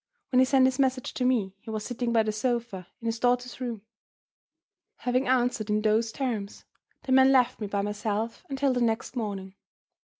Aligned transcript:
When 0.31 0.39
he 0.39 0.45
sent 0.45 0.65
his 0.65 0.79
message 0.79 1.13
to 1.13 1.25
me, 1.25 1.53
he 1.59 1.69
was 1.69 1.85
sitting 1.85 2.11
by 2.11 2.23
the 2.23 2.31
sofa 2.31 2.87
in 2.99 3.05
his 3.05 3.19
daughter's 3.19 3.61
room. 3.61 3.83
Having 4.95 5.27
answered 5.27 5.69
in 5.69 5.83
those 5.83 6.11
terms, 6.11 6.65
the 7.03 7.11
man 7.11 7.31
left 7.31 7.59
me 7.61 7.67
by 7.67 7.83
myself 7.83 8.43
until 8.49 8.73
the 8.73 8.81
next 8.81 9.15
morning. 9.15 9.53